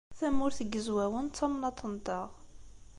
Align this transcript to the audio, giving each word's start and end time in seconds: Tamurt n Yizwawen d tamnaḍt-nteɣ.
Tamurt 0.19 0.59
n 0.63 0.69
Yizwawen 0.71 1.27
d 1.29 1.33
tamnaḍt-nteɣ. 1.37 2.29